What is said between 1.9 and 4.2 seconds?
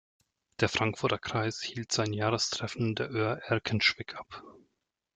sein Jahrestreffen in Oer-Erkenschwick